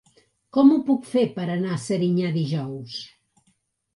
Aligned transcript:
Com 0.55 0.71
ho 0.71 0.77
puc 0.87 1.03
fer 1.09 1.25
per 1.35 1.43
anar 1.57 1.75
a 1.75 1.77
Serinyà 1.83 2.31
dijous? 2.39 2.97